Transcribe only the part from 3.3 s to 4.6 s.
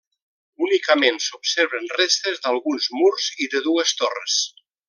i de dues torres.